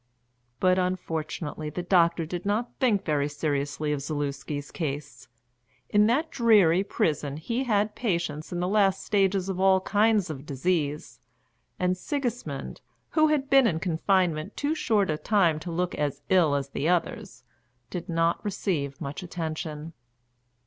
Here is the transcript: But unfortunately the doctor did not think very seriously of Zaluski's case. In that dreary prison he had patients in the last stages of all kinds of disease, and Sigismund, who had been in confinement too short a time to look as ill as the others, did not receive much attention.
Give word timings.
But 0.59 0.79
unfortunately 0.79 1.69
the 1.69 1.83
doctor 1.83 2.25
did 2.25 2.43
not 2.43 2.71
think 2.79 3.05
very 3.05 3.29
seriously 3.29 3.91
of 3.93 4.01
Zaluski's 4.01 4.71
case. 4.71 5.27
In 5.89 6.07
that 6.07 6.31
dreary 6.31 6.83
prison 6.83 7.37
he 7.37 7.65
had 7.65 7.93
patients 7.93 8.51
in 8.51 8.61
the 8.61 8.67
last 8.67 9.05
stages 9.05 9.47
of 9.47 9.59
all 9.59 9.79
kinds 9.81 10.31
of 10.31 10.43
disease, 10.43 11.19
and 11.79 11.95
Sigismund, 11.95 12.81
who 13.11 13.27
had 13.27 13.47
been 13.47 13.67
in 13.67 13.79
confinement 13.79 14.57
too 14.57 14.73
short 14.73 15.11
a 15.11 15.19
time 15.19 15.59
to 15.59 15.71
look 15.71 15.93
as 15.93 16.23
ill 16.29 16.55
as 16.55 16.69
the 16.69 16.89
others, 16.89 17.43
did 17.91 18.09
not 18.09 18.43
receive 18.43 18.99
much 18.99 19.21
attention. 19.21 19.93